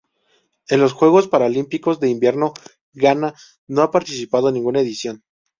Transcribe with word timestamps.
En 0.67 0.79
los 0.79 0.93
Juegos 0.93 1.27
Paralímpicos 1.27 1.99
de 1.99 2.09
Invierno 2.09 2.55
Ghana 2.93 3.35
no 3.67 3.83
ha 3.83 3.91
participado 3.91 4.47
en 4.47 4.55
ninguna 4.55 4.79
edición. 4.79 5.23